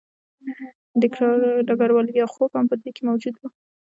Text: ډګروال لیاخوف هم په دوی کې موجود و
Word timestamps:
ډګروال 1.67 2.05
لیاخوف 2.15 2.51
هم 2.55 2.65
په 2.71 2.75
دوی 2.79 2.91
کې 2.95 3.01
موجود 3.09 3.35
و 3.37 3.41